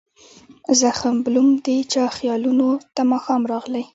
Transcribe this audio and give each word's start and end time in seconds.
زخم 0.79 1.15
بلوم 1.25 1.49
د 1.65 1.67
چا 1.93 2.05
خیالونو 2.17 2.69
ته 2.95 3.01
ماښام 3.11 3.41
راغلي 3.51 3.83